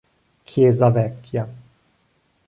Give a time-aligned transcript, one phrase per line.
[0.45, 1.45] Chiesa Vecchia